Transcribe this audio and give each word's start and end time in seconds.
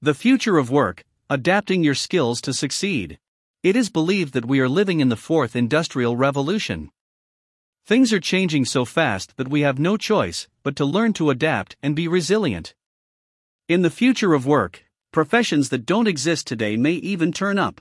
The 0.00 0.14
future 0.14 0.58
of 0.58 0.70
work, 0.70 1.04
adapting 1.28 1.82
your 1.82 1.96
skills 1.96 2.40
to 2.42 2.52
succeed. 2.52 3.18
It 3.64 3.74
is 3.74 3.90
believed 3.90 4.32
that 4.34 4.44
we 4.44 4.60
are 4.60 4.68
living 4.68 5.00
in 5.00 5.08
the 5.08 5.16
fourth 5.16 5.56
industrial 5.56 6.16
revolution. 6.16 6.92
Things 7.84 8.12
are 8.12 8.20
changing 8.20 8.64
so 8.64 8.84
fast 8.84 9.36
that 9.38 9.48
we 9.48 9.62
have 9.62 9.80
no 9.80 9.96
choice 9.96 10.46
but 10.62 10.76
to 10.76 10.84
learn 10.84 11.14
to 11.14 11.30
adapt 11.30 11.76
and 11.82 11.96
be 11.96 12.06
resilient. 12.06 12.76
In 13.66 13.82
the 13.82 13.90
future 13.90 14.34
of 14.34 14.46
work, 14.46 14.84
professions 15.10 15.70
that 15.70 15.84
don't 15.84 16.06
exist 16.06 16.46
today 16.46 16.76
may 16.76 16.92
even 16.92 17.32
turn 17.32 17.58
up. 17.58 17.80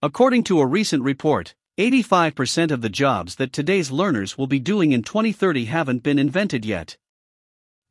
According 0.00 0.44
to 0.44 0.60
a 0.60 0.66
recent 0.66 1.02
report, 1.02 1.56
85% 1.76 2.70
of 2.70 2.82
the 2.82 2.88
jobs 2.88 3.34
that 3.34 3.52
today's 3.52 3.90
learners 3.90 4.38
will 4.38 4.46
be 4.46 4.60
doing 4.60 4.92
in 4.92 5.02
2030 5.02 5.64
haven't 5.64 6.04
been 6.04 6.20
invented 6.20 6.64
yet. 6.64 6.96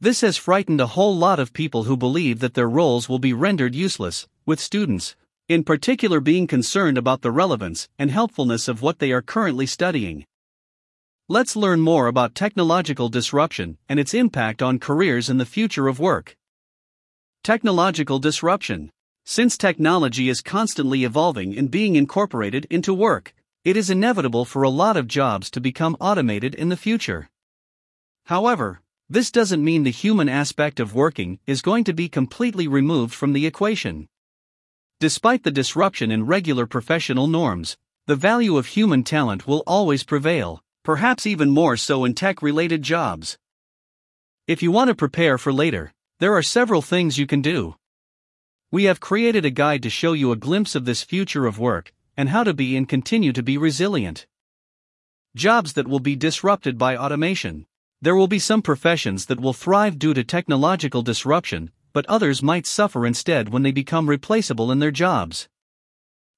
This 0.01 0.21
has 0.21 0.37
frightened 0.37 0.79
a 0.79 0.87
whole 0.87 1.13
lot 1.13 1.39
of 1.39 1.51
people 1.51 1.83
who 1.83 1.97
believe 1.97 2.39
that 2.39 2.53
their 2.53 2.69
roles 2.69 3.09
will 3.09 3.19
be 3.19 3.33
rendered 3.33 3.75
useless, 3.75 4.29
with 4.45 4.57
students, 4.57 5.17
in 5.49 5.65
particular, 5.65 6.21
being 6.21 6.47
concerned 6.47 6.97
about 6.97 7.21
the 7.21 7.31
relevance 7.31 7.89
and 7.99 8.09
helpfulness 8.09 8.69
of 8.69 8.81
what 8.81 8.99
they 8.99 9.11
are 9.11 9.21
currently 9.21 9.65
studying. 9.65 10.25
Let's 11.27 11.57
learn 11.57 11.81
more 11.81 12.07
about 12.07 12.33
technological 12.33 13.09
disruption 13.09 13.77
and 13.89 13.99
its 13.99 14.13
impact 14.13 14.61
on 14.61 14.79
careers 14.79 15.29
in 15.29 15.37
the 15.37 15.45
future 15.45 15.89
of 15.89 15.99
work. 15.99 16.37
Technological 17.43 18.19
disruption. 18.19 18.91
Since 19.25 19.57
technology 19.57 20.29
is 20.29 20.39
constantly 20.39 21.03
evolving 21.03 21.57
and 21.57 21.69
being 21.69 21.97
incorporated 21.97 22.65
into 22.69 22.93
work, 22.93 23.33
it 23.65 23.75
is 23.75 23.89
inevitable 23.89 24.45
for 24.45 24.63
a 24.63 24.69
lot 24.69 24.95
of 24.95 25.07
jobs 25.07 25.51
to 25.51 25.59
become 25.59 25.97
automated 25.99 26.55
in 26.55 26.69
the 26.69 26.77
future. 26.77 27.29
However, 28.25 28.79
this 29.09 29.31
doesn't 29.31 29.63
mean 29.63 29.83
the 29.83 29.89
human 29.89 30.29
aspect 30.29 30.79
of 30.79 30.93
working 30.93 31.39
is 31.47 31.63
going 31.63 31.83
to 31.85 31.93
be 31.93 32.07
completely 32.07 32.67
removed 32.67 33.13
from 33.13 33.33
the 33.33 33.47
equation. 33.47 34.07
Despite 34.99 35.43
the 35.43 35.51
disruption 35.51 36.11
in 36.11 36.27
regular 36.27 36.67
professional 36.67 37.25
norms, 37.25 37.75
the 38.05 38.15
value 38.15 38.57
of 38.57 38.67
human 38.67 39.03
talent 39.03 39.47
will 39.47 39.63
always 39.65 40.03
prevail, 40.03 40.61
perhaps 40.83 41.25
even 41.25 41.49
more 41.49 41.75
so 41.75 42.05
in 42.05 42.13
tech 42.13 42.41
related 42.43 42.83
jobs. 42.83 43.37
If 44.47 44.61
you 44.61 44.71
want 44.71 44.89
to 44.89 44.95
prepare 44.95 45.37
for 45.37 45.51
later, 45.51 45.91
there 46.19 46.35
are 46.35 46.43
several 46.43 46.81
things 46.81 47.17
you 47.17 47.25
can 47.25 47.41
do. 47.41 47.75
We 48.71 48.83
have 48.83 48.99
created 48.99 49.45
a 49.45 49.49
guide 49.49 49.81
to 49.83 49.89
show 49.89 50.13
you 50.13 50.31
a 50.31 50.35
glimpse 50.35 50.75
of 50.75 50.85
this 50.85 51.01
future 51.01 51.47
of 51.47 51.57
work 51.57 51.93
and 52.15 52.29
how 52.29 52.43
to 52.43 52.53
be 52.53 52.75
and 52.75 52.87
continue 52.87 53.33
to 53.33 53.41
be 53.41 53.57
resilient. 53.57 54.27
Jobs 55.35 55.73
that 55.73 55.87
will 55.87 55.99
be 55.99 56.15
disrupted 56.15 56.77
by 56.77 56.95
automation. 56.95 57.65
There 58.01 58.15
will 58.15 58.27
be 58.27 58.39
some 58.39 58.61
professions 58.61 59.25
that 59.25 59.41
will 59.41 59.51
thrive 59.51 59.99
due 59.99 60.13
to 60.13 60.23
technological 60.23 61.01
disruption, 61.01 61.71
but 61.91 62.05
others 62.05 62.41
might 62.41 62.65
suffer 62.65 63.05
instead 63.05 63.49
when 63.49 63.63
they 63.63 63.73
become 63.73 64.07
replaceable 64.07 64.71
in 64.71 64.79
their 64.79 64.91
jobs. 64.91 65.49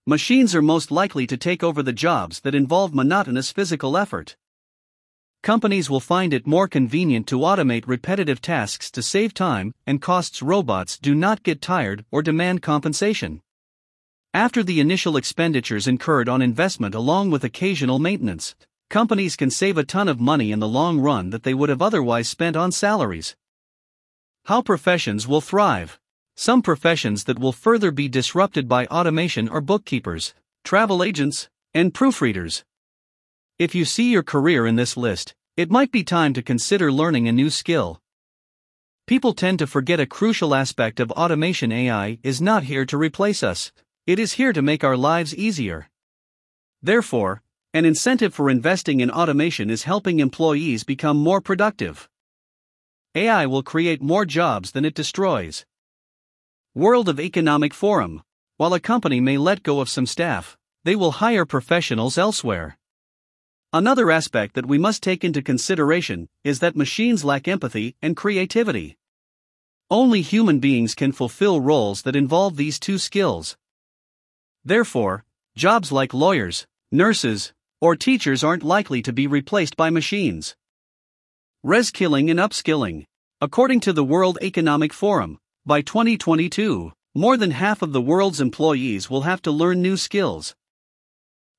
Machines 0.07 0.55
are 0.55 0.63
most 0.63 0.89
likely 0.89 1.27
to 1.27 1.37
take 1.37 1.61
over 1.61 1.83
the 1.83 1.93
jobs 1.93 2.39
that 2.39 2.55
involve 2.55 2.95
monotonous 2.95 3.51
physical 3.51 3.95
effort. 3.95 4.35
Companies 5.43 5.87
will 5.87 5.99
find 5.99 6.33
it 6.33 6.47
more 6.47 6.67
convenient 6.67 7.27
to 7.27 7.37
automate 7.39 7.87
repetitive 7.87 8.41
tasks 8.41 8.89
to 8.89 9.03
save 9.03 9.33
time 9.33 9.75
and 9.85 10.01
costs. 10.01 10.41
Robots 10.41 10.97
do 10.97 11.13
not 11.13 11.43
get 11.43 11.61
tired 11.61 12.05
or 12.09 12.23
demand 12.23 12.63
compensation. 12.63 13.41
After 14.33 14.63
the 14.63 14.79
initial 14.79 15.17
expenditures 15.17 15.87
incurred 15.87 16.27
on 16.27 16.41
investment 16.41 16.95
along 16.95 17.29
with 17.29 17.43
occasional 17.43 17.99
maintenance, 17.99 18.55
companies 18.91 19.37
can 19.37 19.49
save 19.49 19.77
a 19.77 19.85
ton 19.85 20.09
of 20.09 20.19
money 20.19 20.51
in 20.51 20.59
the 20.59 20.67
long 20.67 20.99
run 20.99 21.29
that 21.29 21.43
they 21.43 21.53
would 21.53 21.69
have 21.69 21.81
otherwise 21.81 22.27
spent 22.27 22.57
on 22.57 22.73
salaries. 22.73 23.37
How 24.45 24.61
professions 24.61 25.25
will 25.27 25.39
thrive. 25.39 25.97
Some 26.35 26.61
professions 26.61 27.23
that 27.23 27.39
will 27.39 27.53
further 27.53 27.91
be 27.91 28.09
disrupted 28.09 28.67
by 28.67 28.87
automation 28.87 29.47
are 29.47 29.61
bookkeepers, 29.61 30.33
travel 30.65 31.03
agents, 31.03 31.49
and 31.73 31.93
proofreaders. 31.93 32.63
If 33.57 33.73
you 33.73 33.85
see 33.85 34.11
your 34.11 34.23
career 34.23 34.67
in 34.67 34.75
this 34.75 34.97
list, 34.97 35.35
it 35.55 35.71
might 35.71 35.93
be 35.93 36.03
time 36.03 36.33
to 36.33 36.41
consider 36.41 36.91
learning 36.91 37.29
a 37.29 37.31
new 37.31 37.49
skill. 37.49 38.01
People 39.07 39.33
tend 39.33 39.59
to 39.59 39.67
forget 39.67 40.01
a 40.01 40.05
crucial 40.05 40.53
aspect 40.53 40.99
of 40.99 41.11
automation 41.11 41.71
AI 41.71 42.19
is 42.23 42.41
not 42.41 42.63
here 42.63 42.85
to 42.85 42.97
replace 42.97 43.41
us, 43.41 43.71
it 44.05 44.19
is 44.19 44.33
here 44.33 44.51
to 44.51 44.61
make 44.61 44.83
our 44.83 44.97
lives 44.97 45.33
easier. 45.35 45.89
Therefore, 46.81 47.41
an 47.73 47.85
incentive 47.85 48.33
for 48.33 48.49
investing 48.49 48.99
in 48.99 49.09
automation 49.09 49.69
is 49.69 49.83
helping 49.83 50.19
employees 50.19 50.83
become 50.83 51.15
more 51.15 51.39
productive. 51.39 52.09
AI 53.15 53.45
will 53.45 53.63
create 53.63 54.01
more 54.01 54.25
jobs 54.25 54.71
than 54.71 54.83
it 54.83 54.93
destroys. 54.93 55.65
World 56.75 57.07
of 57.07 57.17
Economic 57.17 57.73
Forum. 57.73 58.23
While 58.57 58.73
a 58.73 58.81
company 58.81 59.21
may 59.21 59.37
let 59.37 59.63
go 59.63 59.79
of 59.79 59.87
some 59.87 60.05
staff, 60.05 60.57
they 60.83 60.97
will 60.97 61.13
hire 61.23 61.45
professionals 61.45 62.17
elsewhere. 62.17 62.77
Another 63.71 64.11
aspect 64.11 64.53
that 64.55 64.65
we 64.65 64.77
must 64.77 65.01
take 65.01 65.23
into 65.23 65.41
consideration 65.41 66.27
is 66.43 66.59
that 66.59 66.75
machines 66.75 67.23
lack 67.23 67.47
empathy 67.47 67.95
and 68.01 68.17
creativity. 68.17 68.97
Only 69.89 70.21
human 70.21 70.59
beings 70.59 70.93
can 70.93 71.13
fulfill 71.13 71.61
roles 71.61 72.01
that 72.01 72.17
involve 72.17 72.57
these 72.57 72.79
two 72.81 72.97
skills. 72.97 73.55
Therefore, 74.65 75.23
jobs 75.55 75.89
like 75.93 76.13
lawyers, 76.13 76.67
nurses, 76.91 77.53
or 77.81 77.95
teachers 77.95 78.43
aren't 78.43 78.63
likely 78.63 79.01
to 79.01 79.11
be 79.11 79.27
replaced 79.27 79.75
by 79.75 79.89
machines. 79.89 80.55
Reskilling 81.65 82.29
and 82.29 82.39
upskilling. 82.39 83.05
According 83.41 83.79
to 83.81 83.91
the 83.91 84.03
World 84.03 84.37
Economic 84.41 84.93
Forum, 84.93 85.39
by 85.65 85.81
2022, 85.81 86.91
more 87.15 87.35
than 87.37 87.51
half 87.51 87.81
of 87.81 87.91
the 87.91 88.01
world's 88.01 88.39
employees 88.39 89.09
will 89.09 89.23
have 89.23 89.41
to 89.41 89.51
learn 89.51 89.81
new 89.81 89.97
skills. 89.97 90.55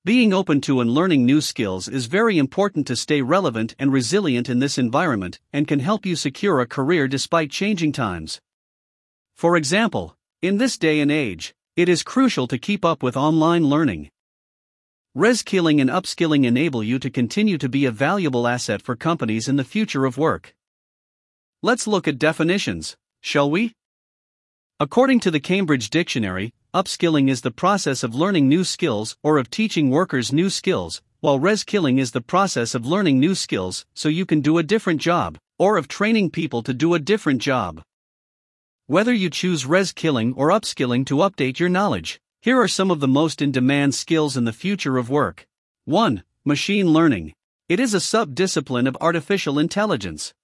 Being 0.05 0.33
open 0.33 0.61
to 0.63 0.81
and 0.81 0.91
learning 0.91 1.27
new 1.27 1.41
skills 1.41 1.87
is 1.89 2.07
very 2.07 2.39
important 2.39 2.87
to 2.87 2.97
stay 2.97 3.21
relevant 3.23 3.75
and 3.79 3.93
resilient 3.93 4.49
in 4.49 4.61
this 4.61 4.79
environment 4.79 5.39
and 5.53 5.69
can 5.69 5.79
help 5.79 6.07
you 6.07 6.17
secure 6.17 6.61
a 6.61 6.67
career 6.67 7.07
despite 7.07 7.51
changing 7.51 7.93
times. 7.93 8.41
For 9.37 9.57
example, 9.57 10.17
in 10.41 10.59
this 10.59 10.79
day 10.79 11.01
and 11.01 11.11
age, 11.13 11.55
it 11.77 11.89
is 11.89 12.03
crucial 12.03 12.49
to 12.49 12.59
keep 12.59 12.85
up 12.85 13.03
with 13.03 13.17
online 13.17 13.67
learning. 13.67 14.11
Reskilling 15.17 15.79
and 15.79 15.91
upskilling 15.91 16.47
enable 16.47 16.83
you 16.83 16.99
to 16.99 17.11
continue 17.11 17.59
to 17.59 17.69
be 17.69 17.85
a 17.85 17.91
valuable 17.91 18.49
asset 18.49 18.81
for 18.81 18.97
companies 18.97 19.47
in 19.47 19.57
the 19.57 19.65
future 19.65 20.07
of 20.07 20.17
work. 20.17 20.55
Let's 21.63 21.87
look 21.87 22.09
at 22.09 22.19
definitions, 22.19 22.97
shall 23.21 23.51
we? 23.51 23.75
According 24.81 25.21
to 25.21 25.31
the 25.31 25.39
Cambridge 25.39 25.91
Dictionary, 25.91 26.55
upskilling 26.73 27.29
is 27.29 27.43
the 27.43 27.51
process 27.51 28.03
of 28.03 28.15
learning 28.15 28.49
new 28.49 28.65
skills 28.65 29.19
or 29.23 29.37
of 29.37 29.51
teaching 29.51 29.91
workers 29.91 30.33
new 30.33 30.49
skills, 30.49 31.03
while 31.21 31.39
reskilling 31.39 31.99
is 31.99 32.13
the 32.13 32.23
process 32.23 32.75
of 32.75 32.87
learning 32.87 33.21
new 33.21 33.35
skills 33.35 33.85
so 33.93 34.09
you 34.09 34.25
can 34.25 34.41
do 34.41 34.57
a 34.57 34.63
different 34.63 35.03
job, 35.03 35.37
or 35.59 35.77
of 35.77 35.89
training 35.89 36.31
people 36.31 36.63
to 36.63 36.73
do 36.73 36.95
a 36.95 36.99
different 36.99 37.43
job. 37.43 37.83
Whether 38.87 39.13
you 39.13 39.29
choose 39.29 39.67
reskilling 39.67 40.33
or 40.37 40.49
upskilling 40.49 41.05
to 41.07 41.17
update 41.17 41.59
your 41.59 41.69
knowledge, 41.69 42.19
here 42.43 42.61
are 42.61 42.67
some 42.67 42.91
of 42.91 42.99
the 42.99 43.07
most 43.07 43.41
in 43.41 43.53
demand 43.53 43.95
skills 43.95 44.37
in 44.37 44.45
the 44.45 44.53
future 44.53 44.99
of 44.99 45.09
work. 45.09 45.47
1. 45.85 46.25
Machine 46.45 46.89
learning. 46.89 47.33
It 47.69 47.79
is 47.79 47.95
a 47.95 48.01
sub 48.01 48.35
discipline 48.35 48.89
of 48.89 48.97
artificial 49.01 49.61
intelligence. 49.61 50.35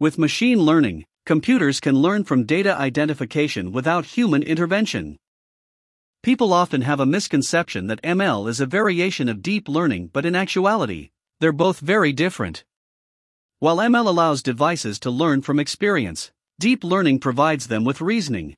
With 0.00 0.16
machine 0.16 0.60
learning, 0.60 1.04
computers 1.26 1.80
can 1.80 1.96
learn 1.96 2.24
from 2.24 2.46
data 2.46 2.74
identification 2.74 3.72
without 3.72 4.06
human 4.06 4.42
intervention. 4.42 5.18
People 6.22 6.50
often 6.50 6.80
have 6.80 6.98
a 6.98 7.04
misconception 7.04 7.88
that 7.88 8.00
ML 8.00 8.48
is 8.48 8.60
a 8.60 8.64
variation 8.64 9.28
of 9.28 9.42
deep 9.42 9.68
learning, 9.68 10.08
but 10.14 10.24
in 10.24 10.34
actuality, 10.34 11.10
they're 11.40 11.52
both 11.52 11.80
very 11.80 12.14
different. 12.14 12.64
While 13.58 13.76
ML 13.76 14.06
allows 14.06 14.42
devices 14.42 14.98
to 15.00 15.10
learn 15.10 15.42
from 15.42 15.60
experience, 15.60 16.32
deep 16.58 16.82
learning 16.82 17.18
provides 17.18 17.66
them 17.66 17.84
with 17.84 18.00
reasoning. 18.00 18.56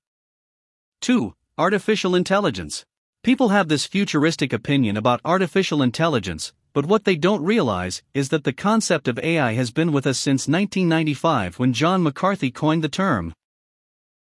2. 1.01 1.35
Artificial 1.56 2.17
intelligence. 2.17 2.85
People 3.23 3.51
have 3.51 3.69
this 3.69 3.87
futuristic 3.87 4.53
opinion 4.53 4.97
about 4.97 5.21
artificial 5.25 5.83
intelligence, 5.83 6.53
but 6.73 6.85
what 6.85 7.05
they 7.05 7.15
don't 7.15 7.45
realize 7.45 8.03
is 8.12 8.31
that 8.31 8.43
the 8.43 8.53
concept 8.53 9.06
of 9.06 9.21
AI 9.21 9.53
has 9.53 9.71
been 9.71 9.93
with 9.93 10.05
us 10.05 10.19
since 10.19 10.49
1995 10.49 11.61
when 11.61 11.73
John 11.73 12.03
McCarthy 12.03 12.51
coined 12.51 12.83
the 12.83 12.89
term. 12.89 13.33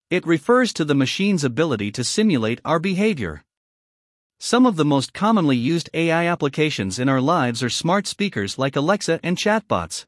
It 0.09 0.25
refers 0.25 0.73
to 0.75 0.85
the 0.85 0.95
machine's 0.95 1.43
ability 1.43 1.91
to 1.93 2.05
simulate 2.05 2.61
our 2.65 2.79
behavior. 2.79 3.43
Some 4.39 4.65
of 4.65 4.77
the 4.77 4.85
most 4.85 5.13
commonly 5.13 5.57
used 5.57 5.91
AI 5.95 6.29
applications 6.29 7.01
in 7.01 7.09
our 7.09 7.21
lives 7.21 7.61
are 7.61 7.69
smart 7.69 8.07
speakers 8.07 8.57
like 8.57 8.77
Alexa 8.77 9.19
and 9.25 9.37
chatbots. 9.37 10.05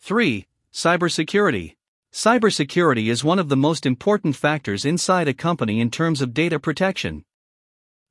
3. 0.00 0.44
Cybersecurity. 0.72 1.76
Cybersecurity 2.12 3.06
is 3.06 3.22
one 3.22 3.38
of 3.38 3.48
the 3.48 3.56
most 3.56 3.86
important 3.86 4.34
factors 4.34 4.84
inside 4.84 5.28
a 5.28 5.34
company 5.34 5.80
in 5.80 5.90
terms 5.90 6.20
of 6.20 6.34
data 6.34 6.58
protection. 6.58 7.24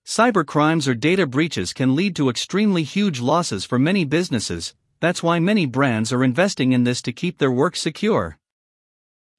Cybercrimes 0.06 0.88
or 0.88 0.94
data 0.94 1.28
breaches 1.28 1.74
can 1.74 1.96
lead 1.96 2.16
to 2.16 2.30
extremely 2.30 2.84
huge 2.84 3.20
losses 3.20 3.66
for 3.66 3.78
many 3.78 4.06
businesses, 4.06 4.74
that's 5.02 5.22
why 5.22 5.40
many 5.40 5.66
brands 5.66 6.14
are 6.14 6.24
investing 6.24 6.72
in 6.72 6.86
this 6.86 7.02
to 7.02 7.12
keep 7.12 7.38
their 7.38 7.52
work 7.52 7.76
secure. 7.76 8.38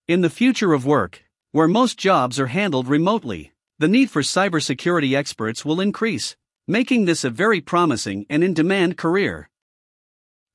In 0.07 0.21
the 0.21 0.31
future 0.31 0.75
of 0.75 0.85
work, 0.85 1.25
Where 1.53 1.67
most 1.67 1.99
jobs 1.99 2.39
are 2.39 2.47
handled 2.47 2.87
remotely, 2.87 3.53
the 3.81 3.89
need 3.89 4.09
for 4.09 4.23
cybersecurity 4.23 5.17
experts 5.17 5.65
will 5.65 5.81
increase, 5.81 6.37
making 6.69 7.07
this 7.07 7.25
a 7.25 7.31
very 7.31 7.61
promising 7.61 8.25
and 8.31 8.45
in 8.45 8.55
demand 8.55 8.97
career. 8.97 9.51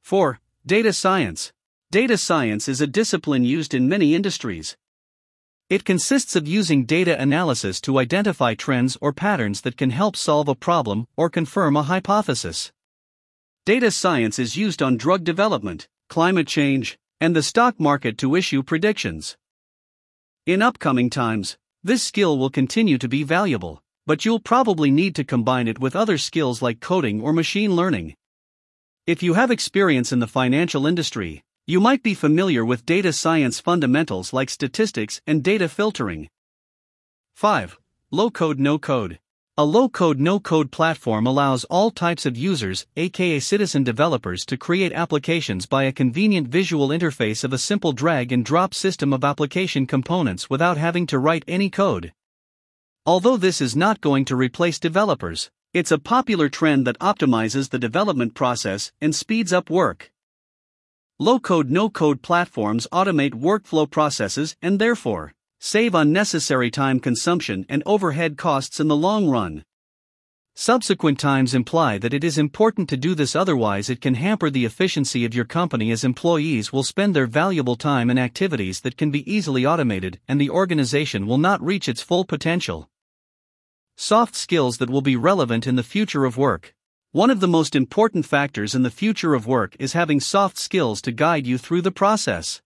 4. 0.03 0.39
Data 0.65 0.93
science. 0.93 1.51
Data 1.91 2.17
science 2.17 2.67
is 2.67 2.81
a 2.81 2.87
discipline 2.87 3.43
used 3.43 3.73
in 3.73 3.87
many 3.87 4.15
industries. 4.15 4.75
It 5.69 5.85
consists 5.85 6.35
of 6.35 6.47
using 6.47 6.85
data 6.85 7.19
analysis 7.21 7.79
to 7.81 7.99
identify 7.99 8.55
trends 8.55 8.97
or 9.01 9.13
patterns 9.13 9.61
that 9.61 9.77
can 9.77 9.91
help 9.91 10.15
solve 10.15 10.47
a 10.47 10.55
problem 10.55 11.07
or 11.15 11.29
confirm 11.29 11.77
a 11.77 11.83
hypothesis. 11.83 12.71
Data 13.65 13.91
science 13.91 14.39
is 14.39 14.57
used 14.57 14.81
on 14.81 14.97
drug 14.97 15.23
development, 15.23 15.87
climate 16.09 16.47
change, 16.47 16.97
and 17.21 17.35
the 17.35 17.43
stock 17.43 17.79
market 17.79 18.17
to 18.17 18.35
issue 18.35 18.61
predictions. 18.61 19.37
In 20.45 20.61
upcoming 20.61 21.09
times, 21.09 21.57
this 21.83 22.03
skill 22.03 22.37
will 22.37 22.49
continue 22.49 22.97
to 22.97 23.07
be 23.07 23.23
valuable, 23.23 23.81
but 24.07 24.25
you'll 24.25 24.39
probably 24.39 24.91
need 24.91 25.15
to 25.15 25.23
combine 25.23 25.67
it 25.67 25.79
with 25.79 25.95
other 25.95 26.17
skills 26.17 26.61
like 26.61 26.79
coding 26.79 27.21
or 27.21 27.31
machine 27.31 27.75
learning. 27.75 28.15
If 29.07 29.21
you 29.21 29.35
have 29.35 29.51
experience 29.51 30.11
in 30.11 30.19
the 30.19 30.27
financial 30.27 30.87
industry, 30.87 31.43
you 31.67 31.79
might 31.79 32.03
be 32.03 32.13
familiar 32.13 32.63
with 32.63 32.85
data 32.85 33.11
science 33.11 33.59
fundamentals 33.59 34.31
like 34.31 34.51
statistics 34.51 35.19
and 35.25 35.43
data 35.43 35.67
filtering. 35.67 36.29
5. 37.33 37.79
Low 38.11 38.29
code 38.29 38.59
no 38.59 38.77
code. 38.77 39.17
A 39.57 39.65
low 39.65 39.89
code 39.89 40.19
no 40.19 40.39
code 40.39 40.71
platform 40.71 41.25
allows 41.25 41.63
all 41.63 41.89
types 41.89 42.27
of 42.27 42.37
users, 42.37 42.85
aka 42.95 43.39
citizen 43.39 43.83
developers, 43.83 44.45
to 44.45 44.57
create 44.57 44.93
applications 44.93 45.65
by 45.65 45.85
a 45.85 45.91
convenient 45.91 46.49
visual 46.49 46.89
interface 46.89 47.43
of 47.43 47.51
a 47.51 47.57
simple 47.57 47.93
drag 47.93 48.31
and 48.31 48.45
drop 48.45 48.75
system 48.75 49.11
of 49.11 49.23
application 49.23 49.87
components 49.87 50.51
without 50.51 50.77
having 50.77 51.07
to 51.07 51.17
write 51.17 51.45
any 51.47 51.71
code. 51.71 52.13
Although 53.07 53.37
this 53.37 53.59
is 53.59 53.75
not 53.75 54.01
going 54.01 54.25
to 54.25 54.35
replace 54.35 54.77
developers, 54.77 55.49
it's 55.73 55.91
a 55.91 55.97
popular 55.97 56.47
trend 56.47 56.85
that 56.85 56.99
optimizes 56.99 57.71
the 57.71 57.79
development 57.79 58.35
process 58.35 58.91
and 59.01 59.15
speeds 59.15 59.51
up 59.51 59.71
work. 59.71 60.11
Low 61.17 61.39
code 61.39 61.69
no 61.69 61.89
code 61.89 62.21
platforms 62.21 62.87
automate 62.91 63.31
workflow 63.31 63.89
processes 63.89 64.57
and 64.61 64.79
therefore 64.79 65.33
save 65.61 65.95
unnecessary 65.95 66.69
time 66.69 66.99
consumption 66.99 67.65
and 67.69 67.81
overhead 67.85 68.37
costs 68.37 68.81
in 68.81 68.89
the 68.89 68.97
long 68.97 69.29
run. 69.29 69.63
Subsequent 70.55 71.17
times 71.17 71.53
imply 71.53 71.97
that 71.99 72.13
it 72.13 72.25
is 72.25 72.37
important 72.37 72.89
to 72.89 72.97
do 72.97 73.15
this, 73.15 73.33
otherwise, 73.33 73.89
it 73.89 74.01
can 74.01 74.15
hamper 74.15 74.49
the 74.49 74.65
efficiency 74.65 75.23
of 75.23 75.33
your 75.33 75.45
company 75.45 75.89
as 75.89 76.03
employees 76.03 76.73
will 76.73 76.83
spend 76.83 77.15
their 77.15 77.27
valuable 77.27 77.77
time 77.77 78.09
in 78.09 78.17
activities 78.17 78.81
that 78.81 78.97
can 78.97 79.09
be 79.09 79.23
easily 79.33 79.65
automated 79.65 80.19
and 80.27 80.39
the 80.39 80.49
organization 80.49 81.25
will 81.25 81.37
not 81.37 81.63
reach 81.63 81.87
its 81.87 82.01
full 82.01 82.25
potential. 82.25 82.89
Soft 83.95 84.35
skills 84.35 84.79
that 84.79 84.89
will 84.89 85.01
be 85.01 85.15
relevant 85.15 85.65
in 85.65 85.77
the 85.77 85.83
future 85.83 86.25
of 86.25 86.35
work. 86.35 86.74
One 87.15 87.29
of 87.29 87.39
the 87.39 87.47
most 87.47 87.77
important 87.77 88.25
factors 88.25 88.75
in 88.75 88.83
the 88.83 88.89
future 88.89 89.35
of 89.35 89.47
work 89.47 89.77
is 89.79 89.93
having 89.93 90.19
soft 90.19 90.57
skills 90.57 91.01
to 91.03 91.13
guide 91.13 91.47
you 91.47 91.57
through 91.57 91.81
the 91.81 91.89
process. 91.89 92.61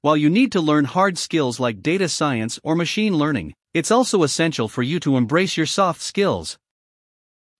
While 0.00 0.16
you 0.16 0.28
need 0.28 0.50
to 0.50 0.60
learn 0.60 0.84
hard 0.84 1.16
skills 1.16 1.60
like 1.60 1.80
data 1.80 2.08
science 2.08 2.58
or 2.64 2.74
machine 2.74 3.14
learning, 3.16 3.54
it's 3.72 3.92
also 3.92 4.24
essential 4.24 4.66
for 4.66 4.82
you 4.82 4.98
to 4.98 5.16
embrace 5.16 5.56
your 5.56 5.66
soft 5.66 6.00
skills. 6.00 6.58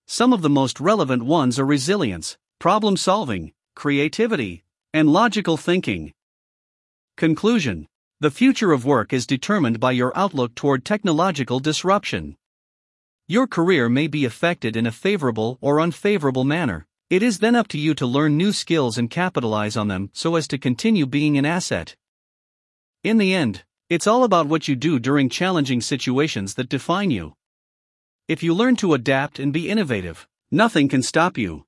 Some 0.08 0.32
of 0.32 0.43
the 0.43 0.50
most 0.50 0.81
relevant 0.81 1.22
ones 1.22 1.56
are 1.60 1.64
resilience, 1.64 2.37
problem 2.58 2.96
solving, 2.96 3.52
creativity, 3.76 4.64
and 4.93 5.08
logical 5.08 5.56
thinking. 5.56 6.12
Conclusion 7.16 7.87
The 8.19 8.32
future 8.32 8.72
of 8.72 8.84
work 8.84 9.12
is 9.12 9.25
determined 9.25 9.78
by 9.78 9.93
your 9.93 10.10
outlook 10.19 10.56
toward 10.56 10.84
technological 10.84 11.60
disruption. 11.60 12.37
Your 13.32 13.46
career 13.46 13.88
may 13.88 14.08
be 14.08 14.26
affected 14.26 14.76
in 14.76 14.87
a 14.87 14.93
favorable 14.93 15.56
or 15.62 15.81
unfavorable 15.81 16.44
manner. 16.44 16.87
It 17.08 17.23
is 17.23 17.38
then 17.38 17.56
up 17.56 17.67
to 17.69 17.79
you 17.79 17.94
to 17.94 18.05
learn 18.05 18.37
new 18.37 18.52
skills 18.52 18.99
and 18.99 19.08
capitalize 19.08 19.75
on 19.75 19.88
them 19.88 20.11
so 20.12 20.37
as 20.37 20.46
to 20.49 20.58
continue 20.58 21.06
being 21.06 21.38
an 21.38 21.46
asset. 21.46 21.96
In 23.02 23.17
the 23.17 23.32
end, 23.32 23.64
it's 23.88 24.06
all 24.06 24.25
about 24.25 24.49
what 24.49 24.69
you 24.69 24.76
do 24.76 24.99
during 24.99 25.31
challenging 25.31 25.81
situations 25.81 26.56
that 26.56 26.69
define 26.69 27.11
you. 27.11 27.32
If 28.29 28.43
you 28.43 28.52
learn 28.52 28.76
to 28.76 28.93
adapt 28.93 29.38
and 29.38 29.50
be 29.50 29.70
innovative, 29.70 30.28
nothing 30.50 30.90
can 30.90 31.02
stop 31.02 31.38
you. 31.38 31.64